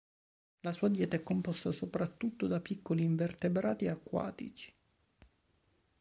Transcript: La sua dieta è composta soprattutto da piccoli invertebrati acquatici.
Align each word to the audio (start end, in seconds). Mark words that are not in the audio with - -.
La 0.61 0.71
sua 0.71 0.87
dieta 0.89 1.15
è 1.15 1.21
composta 1.21 1.71
soprattutto 1.71 2.47
da 2.47 2.59
piccoli 2.59 3.03
invertebrati 3.03 3.87
acquatici. 3.87 4.73